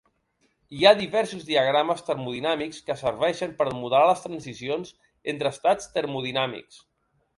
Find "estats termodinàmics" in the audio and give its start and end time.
5.59-6.81